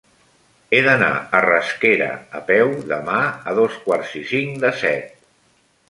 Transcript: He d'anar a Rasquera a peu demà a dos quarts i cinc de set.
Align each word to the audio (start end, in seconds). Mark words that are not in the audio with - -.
He 0.71 0.79
d'anar 0.87 1.09
a 1.17 1.41
Rasquera 1.47 2.09
a 2.41 2.43
peu 2.49 2.73
demà 2.95 3.21
a 3.53 3.57
dos 3.63 3.79
quarts 3.87 4.19
i 4.23 4.27
cinc 4.35 4.63
de 4.65 4.77
set. 4.85 5.19